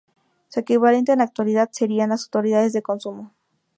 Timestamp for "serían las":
1.71-2.23